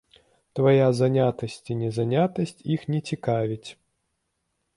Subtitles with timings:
[0.59, 3.69] Твая занятасць ці не занятасць іх не цікавіць.